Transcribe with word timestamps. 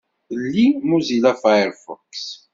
Lli 0.39 0.79
Mozilla 0.81 1.33
Firefox. 1.41 2.07